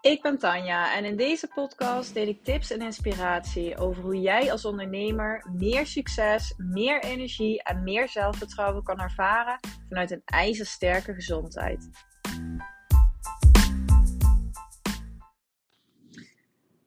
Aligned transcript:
Ik 0.00 0.22
ben 0.22 0.38
Tanja 0.38 0.94
en 0.96 1.04
in 1.04 1.16
deze 1.16 1.48
podcast 1.48 2.14
deel 2.14 2.26
ik 2.26 2.44
tips 2.44 2.70
en 2.70 2.80
inspiratie 2.80 3.76
over 3.76 4.02
hoe 4.02 4.20
jij 4.20 4.52
als 4.52 4.64
ondernemer 4.64 5.46
meer 5.52 5.86
succes, 5.86 6.54
meer 6.56 7.02
energie 7.02 7.62
en 7.62 7.82
meer 7.82 8.08
zelfvertrouwen 8.08 8.82
kan 8.82 9.00
ervaren 9.00 9.58
vanuit 9.88 10.10
een 10.10 10.22
ijzersterke 10.24 11.14
gezondheid. 11.14 11.88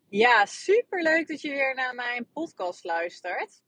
Ja, 0.09 0.45
super 0.45 1.01
leuk 1.01 1.27
dat 1.27 1.41
je 1.41 1.49
weer 1.49 1.75
naar 1.75 1.95
mijn 1.95 2.31
podcast 2.31 2.83
luistert. 2.83 3.61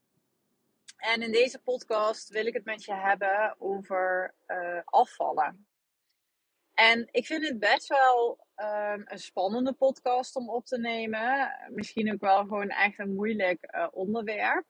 En 0.98 1.22
in 1.22 1.32
deze 1.32 1.60
podcast 1.60 2.30
wil 2.30 2.46
ik 2.46 2.54
het 2.54 2.66
met 2.66 2.84
je 2.84 2.94
hebben 2.94 3.56
over 3.60 4.36
uh, 4.48 4.80
afvallen. 4.86 5.68
En 6.76 7.08
ik 7.12 7.26
vind 7.26 7.48
het 7.48 7.60
best 7.60 7.88
wel 7.88 8.48
um, 8.56 9.04
een 9.06 9.20
spannende 9.20 9.74
podcast 9.74 10.36
om 10.36 10.50
op 10.50 10.66
te 10.66 10.78
nemen. 10.78 11.52
Misschien 11.70 12.14
ook 12.14 12.22
wel 12.22 12.38
gewoon 12.38 12.70
echt 12.70 13.00
een 13.00 13.14
moeilijk 13.14 13.76
uh, 13.76 13.88
onderwerp. 13.92 14.66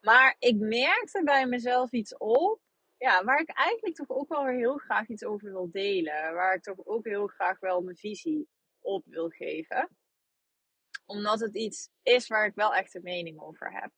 Maar 0.00 0.36
ik 0.38 0.56
merkte 0.56 1.22
bij 1.24 1.46
mezelf 1.46 1.92
iets 1.92 2.16
op. 2.16 2.60
Ja, 2.96 3.24
waar 3.24 3.40
ik 3.40 3.50
eigenlijk 3.50 3.96
toch 3.96 4.08
ook 4.08 4.28
wel 4.28 4.46
heel 4.46 4.76
graag 4.76 5.08
iets 5.08 5.24
over 5.24 5.52
wil 5.52 5.70
delen. 5.70 6.34
Waar 6.34 6.54
ik 6.54 6.62
toch 6.62 6.86
ook 6.86 7.04
heel 7.04 7.26
graag 7.26 7.60
wel 7.60 7.80
mijn 7.80 7.96
visie 7.96 8.48
op 8.80 9.04
wil 9.06 9.28
geven. 9.28 9.88
Omdat 11.06 11.40
het 11.40 11.54
iets 11.54 11.88
is 12.02 12.26
waar 12.26 12.46
ik 12.46 12.54
wel 12.54 12.74
echt 12.74 12.94
een 12.94 13.02
mening 13.02 13.40
over 13.40 13.72
heb. 13.72 13.90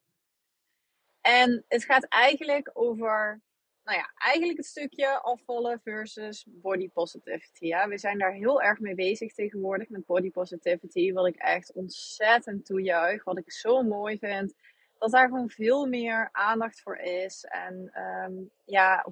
En 1.20 1.64
het 1.68 1.84
gaat 1.84 2.04
eigenlijk 2.04 2.70
over 2.72 3.40
nou 3.84 3.98
ja, 3.98 4.12
eigenlijk 4.14 4.58
het 4.58 4.66
stukje 4.66 5.20
afvallen 5.20 5.80
versus 5.84 6.46
body 6.48 6.88
positivity. 6.88 7.66
Ja. 7.66 7.88
We 7.88 7.98
zijn 7.98 8.18
daar 8.18 8.32
heel 8.32 8.62
erg 8.62 8.78
mee 8.78 8.94
bezig 8.94 9.32
tegenwoordig 9.34 9.88
met 9.88 10.06
body 10.06 10.30
positivity. 10.30 11.12
Wat 11.12 11.26
ik 11.26 11.36
echt 11.36 11.72
ontzettend 11.72 12.64
toejuich. 12.64 13.24
Wat 13.24 13.38
ik 13.38 13.52
zo 13.52 13.82
mooi 13.82 14.18
vind. 14.18 14.54
Dat 14.98 15.10
daar 15.10 15.28
gewoon 15.28 15.50
veel 15.50 15.86
meer 15.86 16.28
aandacht 16.32 16.80
voor 16.80 16.96
is. 16.96 17.44
En 17.44 17.92
um, 18.02 18.50
ja, 18.64 19.06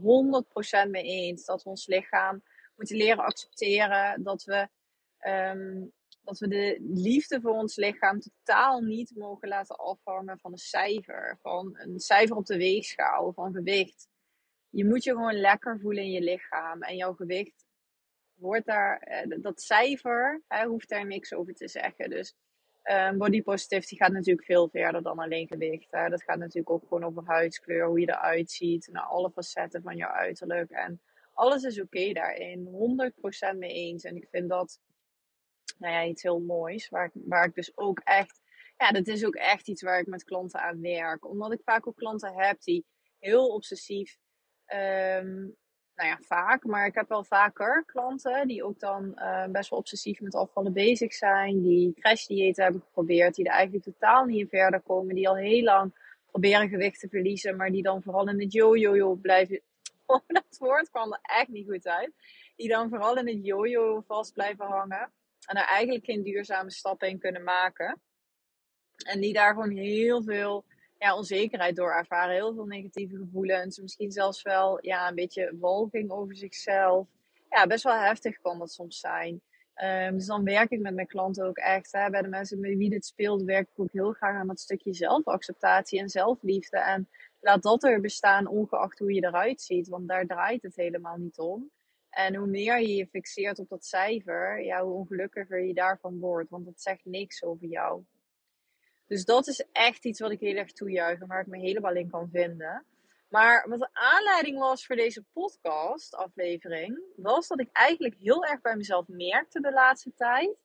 100% 0.87 0.91
mee 0.91 1.05
eens. 1.05 1.45
Dat 1.45 1.63
we 1.63 1.71
ons 1.71 1.87
lichaam 1.87 2.43
moeten 2.77 2.97
leren 2.97 3.25
accepteren. 3.25 4.23
Dat 4.23 4.45
we, 4.45 4.69
um, 5.29 5.93
dat 6.23 6.39
we 6.39 6.49
de 6.49 6.79
liefde 6.81 7.41
voor 7.41 7.53
ons 7.53 7.77
lichaam 7.77 8.21
totaal 8.21 8.81
niet 8.81 9.13
mogen 9.17 9.49
laten 9.49 9.77
afhangen 9.77 10.39
van 10.39 10.53
een 10.53 10.59
cijfer. 10.59 11.39
Van 11.41 11.79
een 11.79 12.01
cijfer 12.01 12.37
op 12.37 12.47
de 12.47 12.57
weegschaal, 12.57 13.33
van 13.33 13.53
gewicht 13.53 14.09
je 14.71 14.85
moet 14.85 15.05
je 15.05 15.11
gewoon 15.11 15.41
lekker 15.41 15.79
voelen 15.81 16.03
in 16.03 16.11
je 16.11 16.21
lichaam. 16.21 16.83
En 16.83 16.97
jouw 16.97 17.15
gewicht 17.15 17.67
wordt 18.35 18.67
daar, 18.67 18.99
eh, 18.99 19.43
dat 19.43 19.61
cijfer, 19.61 20.43
hè, 20.49 20.67
hoeft 20.67 20.89
daar 20.89 21.07
niks 21.07 21.33
over 21.33 21.55
te 21.55 21.69
zeggen. 21.69 22.11
Dus 22.11 22.35
um, 22.85 23.19
body 23.19 23.43
positivity 23.43 23.97
gaat 23.97 24.13
natuurlijk 24.13 24.47
veel 24.47 24.69
verder 24.69 25.03
dan 25.03 25.19
alleen 25.19 25.47
gewicht. 25.47 25.91
Hè. 25.91 26.09
Dat 26.09 26.23
gaat 26.23 26.39
natuurlijk 26.39 26.71
ook 26.71 26.83
gewoon 26.89 27.05
over 27.05 27.23
huidskleur, 27.27 27.87
hoe 27.87 28.01
je 28.01 28.09
eruit 28.09 28.51
ziet, 28.51 28.89
naar 28.93 29.03
alle 29.03 29.31
facetten 29.31 29.83
van 29.83 29.97
jouw 29.97 30.11
uiterlijk. 30.11 30.71
En 30.71 31.01
alles 31.33 31.63
is 31.63 31.81
oké 31.81 32.13
daarin, 32.13 32.67
100% 32.67 33.59
mee 33.59 33.73
eens. 33.73 34.05
En 34.05 34.17
ik 34.17 34.29
vind 34.31 34.49
dat 34.49 34.81
nou 35.79 35.95
ja, 35.95 36.05
iets 36.05 36.23
heel 36.23 36.41
moois, 36.41 36.89
waar 36.89 37.11
waar 37.13 37.47
ik 37.47 37.55
dus 37.55 37.77
ook 37.77 38.01
echt, 38.05 38.41
ja, 38.77 38.91
dat 38.91 39.07
is 39.07 39.25
ook 39.25 39.35
echt 39.35 39.69
iets 39.69 39.83
waar 39.83 40.01
ik 40.01 40.07
met 40.07 40.25
klanten 40.25 40.61
aan 40.61 40.81
werk. 40.81 41.29
Omdat 41.29 41.53
ik 41.53 41.61
vaak 41.65 41.87
ook 41.87 41.97
klanten 41.97 42.35
heb 42.35 42.63
die 42.63 42.87
heel 43.19 43.49
obsessief 43.49 44.19
Um, 44.75 45.57
nou 46.01 46.13
ja, 46.13 46.19
vaak, 46.21 46.65
maar 46.65 46.87
ik 46.87 46.95
heb 46.95 47.09
wel 47.09 47.25
vaker 47.25 47.85
klanten 47.87 48.49
die 48.49 48.65
ook 48.65 48.79
dan 48.79 49.13
uh, 49.17 49.47
best 49.47 49.71
wel 49.71 49.79
obsessief 49.79 50.21
met 50.21 50.35
afvallen 50.35 50.73
bezig 50.73 51.13
zijn. 51.13 51.63
Die 51.63 51.95
crashdiëten 51.95 52.63
hebben 52.63 52.81
geprobeerd, 52.81 53.35
die 53.35 53.45
er 53.45 53.53
eigenlijk 53.53 53.85
totaal 53.85 54.25
niet 54.25 54.49
verder 54.49 54.81
komen. 54.81 55.15
Die 55.15 55.29
al 55.29 55.37
heel 55.37 55.63
lang 55.63 55.95
proberen 56.27 56.69
gewicht 56.69 57.01
te 57.01 57.09
verliezen, 57.09 57.57
maar 57.57 57.71
die 57.71 57.83
dan 57.83 58.03
vooral 58.03 58.29
in 58.29 58.41
het 58.41 58.53
yo-yo-yo 58.53 59.15
blijven. 59.15 59.61
Oh, 60.07 60.21
dat 60.27 60.57
woord 60.59 60.91
kwam 60.91 61.13
er 61.13 61.21
echt 61.23 61.49
niet 61.49 61.69
goed 61.69 61.87
uit. 61.87 62.13
Die 62.57 62.69
dan 62.69 62.89
vooral 62.89 63.17
in 63.17 63.29
het 63.29 63.45
yo-yo 63.45 64.03
vast 64.07 64.33
blijven 64.33 64.67
hangen. 64.67 65.13
En 65.47 65.57
er 65.57 65.65
eigenlijk 65.65 66.05
geen 66.05 66.23
duurzame 66.23 66.71
stappen 66.71 67.09
in 67.09 67.19
kunnen 67.19 67.45
maken. 67.45 68.01
En 68.97 69.21
die 69.21 69.33
daar 69.33 69.55
gewoon 69.55 69.71
heel 69.71 70.23
veel 70.23 70.65
ja, 71.01 71.17
onzekerheid 71.17 71.77
door 71.77 71.93
ervaren. 71.93 72.35
Heel 72.35 72.55
veel 72.55 72.67
negatieve 72.67 73.17
gevoelens. 73.17 73.79
Misschien 73.79 74.11
zelfs 74.11 74.43
wel 74.43 74.87
ja, 74.87 75.09
een 75.09 75.15
beetje 75.15 75.57
walging 75.61 76.11
over 76.11 76.37
zichzelf. 76.37 77.07
Ja, 77.51 77.67
best 77.67 77.85
wel 77.85 78.01
heftig 78.01 78.41
kan 78.41 78.59
dat 78.59 78.73
soms 78.73 79.01
zijn. 79.01 79.41
Um, 79.83 80.15
dus 80.15 80.27
dan 80.27 80.45
werk 80.45 80.71
ik 80.71 80.81
met 80.81 80.95
mijn 80.95 81.07
klanten 81.07 81.47
ook 81.47 81.57
echt. 81.57 81.93
Hè, 81.93 82.11
bij 82.11 82.23
de 82.23 82.29
mensen 82.29 82.61
met 82.61 82.77
wie 82.77 82.91
dit 82.91 83.07
speelt, 83.07 83.43
werk 83.43 83.69
ik 83.69 83.81
ook 83.81 83.93
heel 83.93 84.13
graag 84.13 84.37
aan 84.37 84.47
dat 84.47 84.61
stukje 84.61 84.95
zelfacceptatie 84.95 85.99
en 85.99 86.09
zelfliefde. 86.09 86.79
En 86.79 87.09
laat 87.41 87.63
dat 87.63 87.85
er 87.85 88.01
bestaan, 88.01 88.47
ongeacht 88.47 88.99
hoe 88.99 89.13
je 89.13 89.25
eruit 89.25 89.61
ziet. 89.61 89.89
Want 89.89 90.09
daar 90.09 90.27
draait 90.27 90.63
het 90.63 90.77
helemaal 90.77 91.17
niet 91.17 91.39
om. 91.39 91.71
En 92.11 92.35
hoe 92.35 92.47
meer 92.47 92.81
je 92.81 92.95
je 92.95 93.07
fixeert 93.07 93.59
op 93.59 93.69
dat 93.69 93.85
cijfer, 93.85 94.65
ja, 94.65 94.85
hoe 94.85 94.95
ongelukkiger 94.95 95.63
je 95.63 95.75
daarvan 95.75 96.19
wordt. 96.19 96.51
Want 96.51 96.67
het 96.67 96.83
zegt 96.83 97.05
niks 97.05 97.43
over 97.43 97.67
jou. 97.67 98.03
Dus 99.11 99.25
dat 99.25 99.47
is 99.47 99.65
echt 99.73 100.05
iets 100.05 100.21
wat 100.21 100.31
ik 100.31 100.41
heel 100.41 100.57
erg 100.57 100.73
toejuich 100.73 101.21
en 101.21 101.27
waar 101.27 101.41
ik 101.41 101.47
me 101.47 101.59
helemaal 101.59 101.95
in 101.95 102.11
kan 102.11 102.29
vinden. 102.33 102.85
Maar 103.29 103.69
wat 103.69 103.79
de 103.79 103.89
aanleiding 103.93 104.59
was 104.59 104.87
voor 104.87 104.97
deze 104.97 105.25
podcast 105.33 106.15
aflevering, 106.15 107.03
was 107.17 107.49
dat 107.49 107.61
ik 107.61 107.69
eigenlijk 107.73 108.15
heel 108.19 108.45
erg 108.45 108.61
bij 108.61 108.77
mezelf 108.77 109.09
merkte 109.09 109.61
de 109.61 109.73
laatste 109.73 110.15
tijd. 110.15 110.57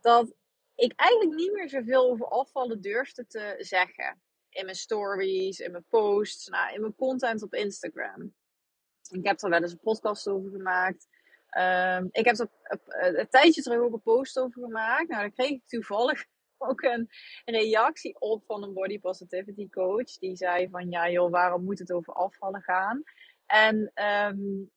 Dat 0.00 0.34
ik 0.74 0.92
eigenlijk 0.96 1.34
niet 1.34 1.52
meer 1.52 1.68
zoveel 1.68 2.10
over 2.10 2.26
afvallen 2.28 2.80
durfde 2.80 3.26
te 3.26 3.54
zeggen. 3.58 4.22
In 4.48 4.64
mijn 4.64 4.76
stories, 4.76 5.58
in 5.58 5.70
mijn 5.70 5.86
posts, 5.88 6.48
nou, 6.48 6.74
in 6.74 6.80
mijn 6.80 6.94
content 6.94 7.42
op 7.42 7.54
Instagram. 7.54 8.34
Ik 9.10 9.26
heb 9.26 9.42
er 9.42 9.50
wel 9.50 9.62
eens 9.62 9.72
een 9.72 9.80
podcast 9.80 10.28
over 10.28 10.50
gemaakt. 10.50 11.08
Um, 11.58 12.08
ik 12.10 12.24
heb 12.24 12.38
er 12.38 12.48
een 13.16 13.28
tijdje 13.28 13.62
terug 13.62 13.80
ook 13.80 13.92
een 13.92 14.02
post 14.02 14.38
over 14.38 14.62
gemaakt. 14.62 15.08
Nou, 15.08 15.20
daar 15.20 15.30
kreeg 15.30 15.50
ik 15.50 15.66
toevallig 15.66 16.24
ook 16.68 16.82
een 16.82 17.08
reactie 17.44 18.20
op 18.20 18.44
van 18.44 18.62
een 18.62 18.72
body 18.72 18.98
positivity 19.00 19.68
coach. 19.68 20.18
Die 20.18 20.36
zei 20.36 20.68
van 20.68 20.90
ja 20.90 21.10
joh, 21.10 21.30
waarom 21.30 21.64
moet 21.64 21.78
het 21.78 21.92
over 21.92 22.12
afvallen 22.12 22.62
gaan? 22.62 23.02
En 23.46 23.92
um, 24.34 24.70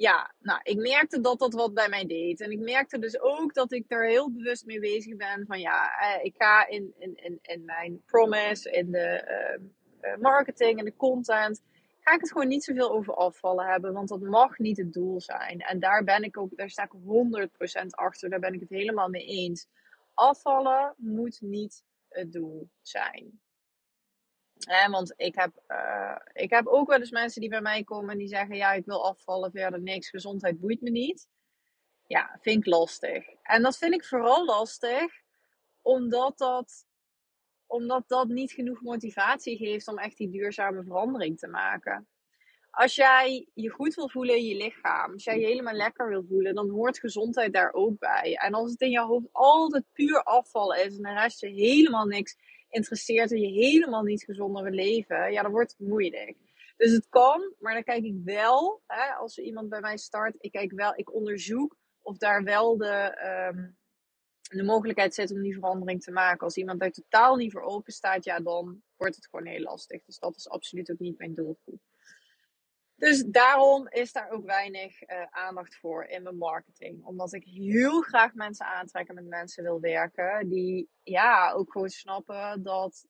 ja, 0.00 0.34
nou, 0.38 0.60
ik 0.62 0.76
merkte 0.76 1.20
dat 1.20 1.38
dat 1.38 1.54
wat 1.54 1.74
bij 1.74 1.88
mij 1.88 2.06
deed. 2.06 2.40
En 2.40 2.50
ik 2.50 2.58
merkte 2.58 2.98
dus 2.98 3.20
ook 3.20 3.54
dat 3.54 3.72
ik 3.72 3.84
er 3.88 4.06
heel 4.06 4.30
bewust 4.30 4.66
mee 4.66 4.80
bezig 4.80 5.16
ben 5.16 5.44
van 5.46 5.60
ja, 5.60 5.90
eh, 5.98 6.24
ik 6.24 6.34
ga 6.36 6.66
in, 6.66 6.94
in, 6.98 7.16
in, 7.16 7.38
in 7.42 7.64
mijn 7.64 8.02
promise, 8.06 8.70
in 8.70 8.90
de 8.90 9.24
uh, 10.02 10.16
marketing 10.16 10.78
en 10.78 10.84
de 10.84 10.96
content, 10.96 11.62
ga 12.00 12.14
ik 12.14 12.20
het 12.20 12.32
gewoon 12.32 12.48
niet 12.48 12.64
zoveel 12.64 12.90
over 12.90 13.14
afvallen 13.14 13.66
hebben. 13.66 13.92
Want 13.92 14.08
dat 14.08 14.20
mag 14.20 14.58
niet 14.58 14.76
het 14.76 14.92
doel 14.92 15.20
zijn. 15.20 15.60
En 15.60 15.80
daar 15.80 16.04
ben 16.04 16.22
ik 16.22 16.38
ook, 16.38 16.56
daar 16.56 16.70
sta 16.70 16.82
ik 16.82 17.48
100% 17.82 17.86
achter. 17.90 18.30
Daar 18.30 18.40
ben 18.40 18.54
ik 18.54 18.60
het 18.60 18.68
helemaal 18.68 19.08
mee 19.08 19.26
eens 19.26 19.66
afvallen 20.14 20.94
moet 20.96 21.40
niet 21.40 21.84
het 22.08 22.32
doel 22.32 22.70
zijn. 22.80 23.40
want 24.90 25.12
ik 25.16 25.34
heb, 25.34 25.62
uh, 25.68 26.16
ik 26.32 26.50
heb 26.50 26.66
ook 26.66 26.88
wel 26.88 26.98
eens 26.98 27.10
mensen 27.10 27.40
die 27.40 27.50
bij 27.50 27.60
mij 27.60 27.84
komen 27.84 28.10
en 28.10 28.18
die 28.18 28.28
zeggen: 28.28 28.56
Ja, 28.56 28.72
ik 28.72 28.84
wil 28.84 29.04
afvallen, 29.04 29.50
verder 29.50 29.80
niks, 29.80 30.08
gezondheid 30.08 30.60
boeit 30.60 30.80
me 30.80 30.90
niet. 30.90 31.28
Ja, 32.06 32.38
vind 32.40 32.66
ik 32.66 32.72
lastig. 32.72 33.28
En 33.42 33.62
dat 33.62 33.78
vind 33.78 33.94
ik 33.94 34.04
vooral 34.04 34.44
lastig 34.44 35.22
omdat 35.82 36.38
dat, 36.38 36.86
omdat 37.66 38.08
dat 38.08 38.28
niet 38.28 38.52
genoeg 38.52 38.80
motivatie 38.80 39.56
geeft 39.56 39.88
om 39.88 39.98
echt 39.98 40.16
die 40.16 40.30
duurzame 40.30 40.82
verandering 40.82 41.38
te 41.38 41.48
maken 41.48 42.08
als 42.70 42.94
jij 42.94 43.48
je 43.54 43.70
goed 43.70 43.94
wil 43.94 44.08
voelen 44.08 44.36
in 44.36 44.44
je 44.44 44.56
lichaam, 44.56 45.12
als 45.12 45.24
jij 45.24 45.38
je 45.38 45.46
helemaal 45.46 45.74
lekker 45.74 46.08
wil 46.08 46.24
voelen, 46.28 46.54
dan 46.54 46.70
hoort 46.70 46.98
gezondheid 46.98 47.52
daar 47.52 47.72
ook 47.72 47.98
bij. 47.98 48.36
En 48.40 48.54
als 48.54 48.70
het 48.70 48.80
in 48.80 48.90
je 48.90 49.00
hoofd 49.00 49.28
altijd 49.32 49.84
puur 49.92 50.22
afval 50.22 50.74
is 50.74 50.96
en 50.96 51.02
de 51.02 51.12
rest 51.12 51.40
je 51.40 51.48
helemaal 51.48 52.06
niks 52.06 52.36
interesseert 52.68 53.30
en 53.30 53.40
je 53.40 53.66
helemaal 53.66 54.02
niet 54.02 54.24
gezonder 54.24 54.62
wil 54.62 54.72
leven, 54.72 55.32
ja, 55.32 55.42
dan 55.42 55.50
wordt 55.50 55.74
het 55.78 55.88
moeilijk. 55.88 56.36
Dus 56.76 56.92
het 56.92 57.08
kan, 57.08 57.54
maar 57.58 57.74
dan 57.74 57.82
kijk 57.82 58.04
ik 58.04 58.16
wel, 58.24 58.82
hè, 58.86 59.12
als 59.12 59.38
er 59.38 59.44
iemand 59.44 59.68
bij 59.68 59.80
mij 59.80 59.96
start, 59.96 60.34
ik 60.38 60.52
kijk 60.52 60.72
wel, 60.72 60.92
ik 60.96 61.14
onderzoek 61.14 61.76
of 62.02 62.16
daar 62.16 62.42
wel 62.42 62.76
de, 62.76 63.18
um, 63.52 63.78
de 64.42 64.62
mogelijkheid 64.62 65.14
zit 65.14 65.30
om 65.30 65.42
die 65.42 65.54
verandering 65.54 66.02
te 66.02 66.10
maken. 66.10 66.40
Als 66.40 66.56
iemand 66.56 66.80
daar 66.80 66.90
totaal 66.90 67.36
niet 67.36 67.52
voor 67.52 67.62
open 67.62 67.92
staat, 67.92 68.24
ja, 68.24 68.40
dan 68.40 68.82
wordt 68.96 69.16
het 69.16 69.28
gewoon 69.30 69.46
heel 69.46 69.62
lastig. 69.62 70.04
Dus 70.04 70.18
dat 70.18 70.36
is 70.36 70.48
absoluut 70.48 70.90
ook 70.90 70.98
niet 70.98 71.18
mijn 71.18 71.34
doelgroep. 71.34 71.80
Dus 73.00 73.24
daarom 73.24 73.88
is 73.88 74.12
daar 74.12 74.30
ook 74.30 74.44
weinig 74.44 75.02
uh, 75.02 75.22
aandacht 75.30 75.76
voor 75.76 76.04
in 76.04 76.22
mijn 76.22 76.36
marketing. 76.36 77.04
Omdat 77.04 77.32
ik 77.32 77.44
heel 77.44 78.00
graag 78.00 78.34
mensen 78.34 78.66
aantrek 78.66 79.08
en 79.08 79.14
met 79.14 79.26
mensen 79.26 79.62
wil 79.62 79.80
werken. 79.80 80.48
Die 80.48 80.88
ja, 81.02 81.52
ook 81.52 81.72
gewoon 81.72 81.88
snappen 81.88 82.62
dat 82.62 83.06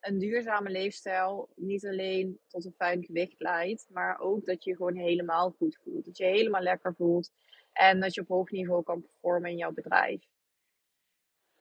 een 0.00 0.18
duurzame 0.18 0.70
leefstijl 0.70 1.48
niet 1.54 1.86
alleen 1.86 2.40
tot 2.46 2.64
een 2.64 2.74
fijn 2.76 3.04
gewicht 3.04 3.40
leidt. 3.40 3.86
Maar 3.90 4.18
ook 4.18 4.44
dat 4.44 4.64
je 4.64 4.76
gewoon 4.76 4.96
helemaal 4.96 5.50
goed 5.50 5.78
voelt. 5.82 6.04
Dat 6.04 6.16
je 6.16 6.24
helemaal 6.24 6.62
lekker 6.62 6.94
voelt. 6.94 7.30
En 7.72 8.00
dat 8.00 8.14
je 8.14 8.20
op 8.20 8.28
hoog 8.28 8.50
niveau 8.50 8.82
kan 8.82 9.02
performen 9.02 9.50
in 9.50 9.56
jouw 9.56 9.72
bedrijf. 9.72 10.24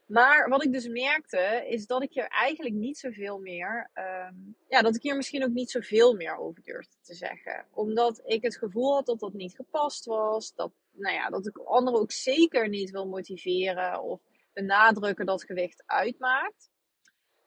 Maar 0.05 0.49
wat 0.49 0.63
ik 0.63 0.71
dus 0.71 0.87
merkte, 0.87 1.65
is 1.67 1.85
dat 1.85 2.03
ik 2.03 2.13
hier 2.13 2.27
eigenlijk 2.27 2.75
niet 2.75 2.97
zoveel 2.97 3.39
meer. 3.39 3.89
ehm, 3.93 4.33
ja, 4.67 4.81
dat 4.81 4.95
ik 4.95 5.01
hier 5.01 5.15
misschien 5.15 5.43
ook 5.43 5.51
niet 5.51 5.71
zoveel 5.71 6.13
meer 6.13 6.37
over 6.37 6.63
durfde 6.63 6.97
te 7.01 7.13
zeggen. 7.13 7.65
Omdat 7.71 8.21
ik 8.25 8.41
het 8.43 8.57
gevoel 8.57 8.93
had 8.93 9.05
dat 9.05 9.19
dat 9.19 9.33
niet 9.33 9.55
gepast 9.55 10.05
was. 10.05 10.53
Dat, 10.55 10.71
nou 10.91 11.13
ja, 11.13 11.29
dat 11.29 11.47
ik 11.47 11.57
anderen 11.57 11.99
ook 11.99 12.11
zeker 12.11 12.69
niet 12.69 12.91
wil 12.91 13.07
motiveren 13.07 14.01
of 14.01 14.21
benadrukken 14.53 15.25
dat 15.25 15.43
gewicht 15.43 15.83
uitmaakt. 15.85 16.69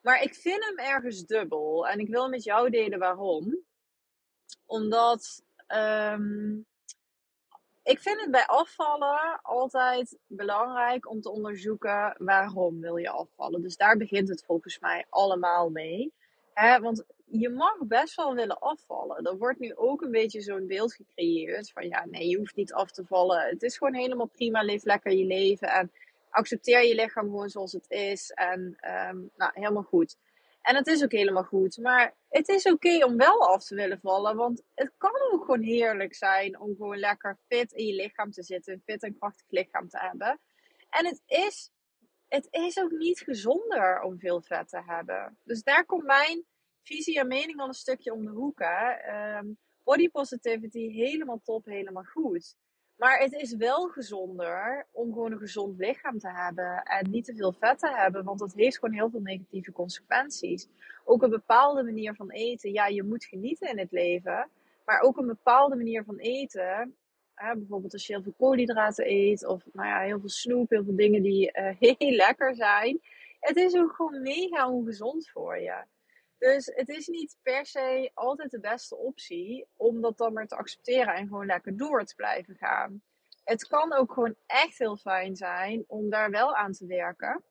Maar 0.01 0.23
ik 0.23 0.35
vind 0.35 0.65
hem 0.65 0.79
ergens 0.79 1.27
dubbel. 1.27 1.89
En 1.89 1.99
ik 1.99 2.09
wil 2.09 2.29
met 2.29 2.45
jou 2.45 2.71
delen 2.71 2.99
waarom. 2.99 3.59
Omdat. 4.67 5.43
ehm, 5.67 6.57
ik 7.89 8.01
vind 8.01 8.21
het 8.21 8.31
bij 8.31 8.47
afvallen 8.47 9.41
altijd 9.43 10.19
belangrijk 10.27 11.11
om 11.11 11.21
te 11.21 11.31
onderzoeken 11.31 12.15
waarom 12.19 12.81
wil 12.81 12.97
je 12.97 13.11
afvallen. 13.11 13.63
Dus 13.63 13.77
daar 13.77 13.97
begint 13.97 14.29
het 14.29 14.45
volgens 14.45 14.79
mij 14.79 15.07
allemaal 15.09 15.71
mee. 15.71 16.13
Want 16.55 17.05
je 17.25 17.51
mag 17.51 17.77
best 17.79 18.15
wel 18.15 18.35
willen 18.35 18.59
afvallen. 18.59 19.25
Er 19.25 19.39
wordt 19.39 19.59
nu 19.59 19.75
ook 19.75 20.03
een 20.03 20.11
beetje 20.11 20.41
zo'n 20.41 20.67
beeld 20.67 20.95
gecreëerd 20.95 21.71
van 21.71 21.89
ja, 21.89 22.07
nee, 22.07 22.29
je 22.29 22.37
hoeft 22.37 22.57
niet 22.57 22.73
af 22.73 22.91
te 22.91 23.05
vallen. 23.07 23.49
Het 23.49 23.63
is 23.63 23.79
gewoon 23.79 23.95
helemaal 23.95 24.27
prima, 24.27 24.63
leef 24.63 24.85
lekker 24.85 25.13
je 25.13 25.25
leven 25.25 25.69
en 25.69 25.93
accepteer 26.31 26.85
je 26.85 26.95
lichaam 26.95 27.25
gewoon 27.25 27.49
zoals 27.49 27.73
het 27.73 27.91
is. 27.91 28.31
En 28.31 28.77
ehm, 28.81 29.17
nou, 29.37 29.51
helemaal 29.55 29.83
goed. 29.83 30.17
En 30.69 30.77
het 30.77 30.87
is 30.87 31.03
ook 31.03 31.13
helemaal 31.13 31.45
goed. 31.45 31.77
Maar 31.77 32.17
het 32.29 32.49
is 32.49 32.65
oké 32.65 33.05
om 33.05 33.17
wel 33.17 33.49
af 33.49 33.65
te 33.65 33.75
willen 33.75 34.01
vallen. 34.01 34.37
Want 34.37 34.63
het 34.75 34.93
kan 34.97 35.13
ook 35.33 35.45
gewoon 35.45 35.63
heerlijk 35.63 36.15
zijn 36.15 36.61
om 36.61 36.77
gewoon 36.77 36.99
lekker 36.99 37.39
fit 37.47 37.73
in 37.73 37.87
je 37.87 37.95
lichaam 37.95 38.31
te 38.31 38.43
zitten. 38.43 38.73
Een 38.73 38.83
fit 38.85 39.03
en 39.03 39.19
krachtig 39.19 39.47
lichaam 39.49 39.89
te 39.89 39.99
hebben. 39.99 40.41
En 40.91 41.07
het 41.07 41.23
is, 41.27 41.71
het 42.29 42.49
is 42.51 42.79
ook 42.79 42.91
niet 42.91 43.21
gezonder 43.21 44.01
om 44.01 44.19
veel 44.19 44.43
vet 44.43 44.69
te 44.69 44.83
hebben. 44.87 45.39
Dus 45.45 45.63
daar 45.63 45.85
komt 45.85 46.05
mijn 46.05 46.45
visie 46.83 47.19
en 47.19 47.27
mening 47.27 47.61
al 47.61 47.69
een 47.69 47.75
stukje 47.75 48.13
om 48.13 48.25
de 48.25 48.31
hoek. 48.31 48.59
Hè. 48.59 48.91
Ehm, 48.91 49.47
body 49.85 50.09
positivity, 50.09 50.89
helemaal 50.91 51.41
top, 51.45 51.65
helemaal 51.65 52.05
goed. 52.05 52.57
Maar 52.99 53.19
het 53.19 53.33
is 53.33 53.57
wel 53.57 53.89
gezonder 53.89 54.87
om 54.93 55.13
gewoon 55.13 55.33
een 55.33 55.39
gezond 55.39 55.79
lichaam 55.79 56.19
te 56.19 56.31
hebben 56.31 56.83
en 56.83 57.11
niet 57.11 57.25
te 57.25 57.35
veel 57.35 57.53
vet 57.53 57.79
te 57.79 57.91
hebben, 57.95 58.25
want 58.25 58.39
dat 58.39 58.55
heeft 58.55 58.79
gewoon 58.79 58.95
heel 58.95 59.11
veel 59.11 59.21
negatieve 59.21 59.73
consequenties. 59.73 60.69
Ook 61.05 61.23
een 61.23 61.31
bepaalde 61.31 61.83
manier 61.83 62.15
van 62.15 62.31
eten, 62.31 62.73
ja, 62.73 62.87
je 62.87 63.03
moet 63.03 63.25
genieten 63.25 63.69
in 63.69 63.79
het 63.79 63.93
leven, 63.93 64.51
maar 64.85 65.01
ook 65.01 65.17
een 65.17 65.27
bepaalde 65.27 65.77
manier 65.77 66.05
van 66.05 66.19
eten, 66.19 66.97
hè, 67.35 67.57
bijvoorbeeld 67.57 67.93
als 67.93 68.07
je 68.07 68.13
heel 68.13 68.23
veel 68.23 68.35
koolhydraten 68.39 69.11
eet 69.11 69.47
of 69.47 69.63
nou 69.73 69.89
ja, 69.89 70.01
heel 70.01 70.21
veel 70.21 70.29
snoep, 70.29 70.71
heel 70.71 70.85
veel 70.85 70.97
dingen 70.97 71.23
die 71.23 71.51
uh, 71.59 71.71
heel 71.99 72.11
lekker 72.11 72.55
zijn, 72.55 73.01
het 73.41 73.57
is 73.57 73.77
ook 73.77 73.93
gewoon 73.93 74.23
mega 74.23 74.71
ongezond 74.71 75.31
voor 75.31 75.59
je. 75.59 75.85
Dus 76.39 76.67
het 76.75 76.89
is 76.89 77.07
niet 77.07 77.37
per 77.43 77.67
se 77.67 78.11
altijd 78.15 78.51
de 78.51 78.61
beste 78.61 78.97
optie 78.97 79.67
om 79.77 80.01
dat 80.01 80.19
dan 80.19 80.33
maar 80.33 80.47
te 80.47 80.57
accepteren 80.57 81.15
en 81.15 81.29
gewoon 81.29 81.47
lekker 81.47 81.77
door 81.77 82.05
te 82.05 82.15
blijven 82.15 82.55
gaan. 82.55 83.03
Het 83.45 83.67
kan 83.67 83.93
ook 83.93 84.13
gewoon 84.13 84.35
echt 84.47 84.79
heel 84.79 84.97
fijn 84.97 85.37
zijn 85.37 85.85
om 85.87 86.11
daar 86.11 86.31
wel 86.31 86.55
aan 86.55 86.73
te 86.73 86.87
werken. 86.87 87.45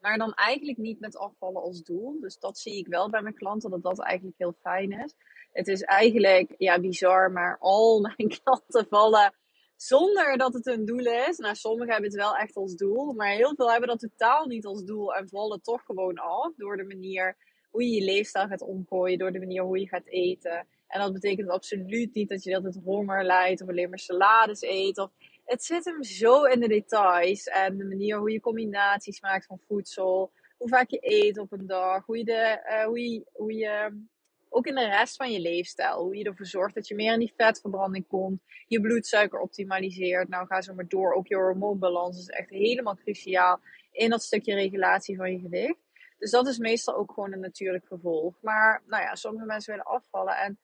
Maar 0.00 0.18
dan 0.18 0.34
eigenlijk 0.34 0.78
niet 0.78 1.00
met 1.00 1.16
afvallen 1.16 1.62
als 1.62 1.82
doel. 1.82 2.20
Dus 2.20 2.38
dat 2.38 2.58
zie 2.58 2.76
ik 2.76 2.86
wel 2.86 3.10
bij 3.10 3.22
mijn 3.22 3.34
klanten, 3.34 3.70
dat 3.70 3.82
dat 3.82 4.00
eigenlijk 4.00 4.38
heel 4.38 4.56
fijn 4.60 4.92
is. 4.92 5.14
Het 5.52 5.68
is 5.68 5.82
eigenlijk, 5.82 6.54
ja, 6.58 6.80
bizar, 6.80 7.32
maar 7.32 7.56
al 7.58 8.00
mijn 8.16 8.40
klanten 8.42 8.86
vallen 8.88 9.34
zonder 9.76 10.36
dat 10.36 10.54
het 10.54 10.66
een 10.66 10.84
doel 10.84 11.06
is. 11.06 11.38
Nou, 11.38 11.54
sommigen 11.54 11.92
hebben 11.92 12.10
het 12.10 12.20
wel 12.20 12.36
echt 12.36 12.56
als 12.56 12.74
doel, 12.74 13.12
maar 13.12 13.30
heel 13.30 13.54
veel 13.54 13.70
hebben 13.70 13.88
dat 13.88 14.00
totaal 14.00 14.46
niet 14.46 14.66
als 14.66 14.84
doel 14.84 15.14
en 15.14 15.28
vallen 15.28 15.62
toch 15.62 15.82
gewoon 15.84 16.18
af 16.18 16.52
door 16.56 16.76
de 16.76 16.84
manier 16.84 17.36
hoe 17.70 17.82
je 17.82 17.94
je 17.94 18.04
leefstijl 18.04 18.46
gaat 18.46 18.62
omgooien, 18.62 19.18
door 19.18 19.32
de 19.32 19.38
manier 19.38 19.62
hoe 19.62 19.78
je 19.78 19.88
gaat 19.88 20.06
eten. 20.06 20.66
En 20.88 21.00
dat 21.00 21.12
betekent 21.12 21.48
absoluut 21.48 22.14
niet 22.14 22.28
dat 22.28 22.42
je 22.42 22.54
altijd 22.54 22.80
honger 22.84 23.24
lijdt 23.24 23.62
of 23.62 23.68
alleen 23.68 23.88
maar 23.88 23.98
salades 23.98 24.62
eet. 24.62 24.98
Of, 24.98 25.10
het 25.44 25.64
zit 25.64 25.84
hem 25.84 26.02
zo 26.02 26.44
in 26.44 26.60
de 26.60 26.68
details 26.68 27.44
en 27.46 27.76
de 27.76 27.84
manier 27.84 28.18
hoe 28.18 28.32
je 28.32 28.40
combinaties 28.40 29.20
maakt 29.20 29.46
van 29.46 29.60
voedsel. 29.66 30.32
Hoe 30.58 30.68
vaak 30.68 30.90
je 30.90 30.98
eet 31.00 31.38
op 31.38 31.52
een 31.52 31.66
dag. 31.66 32.06
Hoe 32.06 32.18
je, 32.18 32.24
de, 32.24 32.60
uh, 32.70 32.84
hoe 32.84 33.00
je, 33.00 33.26
hoe 33.32 33.54
je 33.54 34.02
ook 34.48 34.66
in 34.66 34.74
de 34.74 34.86
rest 34.86 35.16
van 35.16 35.32
je 35.32 35.40
leefstijl. 35.40 36.02
Hoe 36.02 36.16
je 36.16 36.24
ervoor 36.24 36.46
zorgt 36.46 36.74
dat 36.74 36.88
je 36.88 36.94
meer 36.94 37.12
in 37.12 37.18
die 37.18 37.32
vetverbranding 37.36 38.06
komt. 38.06 38.40
Je 38.66 38.80
bloedsuiker 38.80 39.40
optimaliseert. 39.40 40.28
Nou, 40.28 40.46
ga 40.46 40.62
zo 40.62 40.74
maar 40.74 40.88
door. 40.88 41.14
Ook 41.14 41.26
je 41.26 41.34
hormoonbalans 41.36 42.18
is 42.18 42.28
echt 42.28 42.50
helemaal 42.50 42.96
cruciaal 42.96 43.60
in 43.92 44.10
dat 44.10 44.22
stukje 44.22 44.54
regulatie 44.54 45.16
van 45.16 45.32
je 45.32 45.38
gewicht. 45.38 45.87
Dus 46.18 46.30
dat 46.30 46.46
is 46.46 46.58
meestal 46.58 46.96
ook 46.96 47.12
gewoon 47.12 47.32
een 47.32 47.40
natuurlijk 47.40 47.86
gevolg. 47.86 48.34
Maar 48.42 48.82
nou 48.86 49.02
ja, 49.02 49.14
sommige 49.14 49.46
mensen 49.46 49.72
willen 49.72 49.90
afvallen. 49.90 50.36
En 50.36 50.58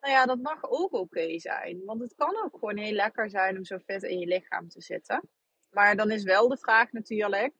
nou 0.00 0.12
ja, 0.12 0.26
dat 0.26 0.38
mag 0.38 0.58
ook 0.62 0.92
oké 0.92 1.38
zijn. 1.38 1.84
Want 1.84 2.00
het 2.00 2.14
kan 2.14 2.42
ook 2.44 2.52
gewoon 2.52 2.76
heel 2.76 2.92
lekker 2.92 3.30
zijn 3.30 3.56
om 3.56 3.64
zo 3.64 3.78
vet 3.78 4.02
in 4.02 4.18
je 4.18 4.26
lichaam 4.26 4.68
te 4.68 4.80
zitten. 4.80 5.28
Maar 5.70 5.96
dan 5.96 6.10
is 6.10 6.22
wel 6.22 6.48
de 6.48 6.58
vraag 6.58 6.92
natuurlijk, 6.92 7.54